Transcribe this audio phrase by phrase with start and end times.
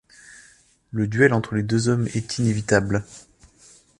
[0.89, 3.05] Le duel entre les deux hommes est inévitable.